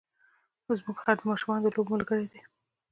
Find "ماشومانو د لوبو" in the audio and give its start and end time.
1.29-1.91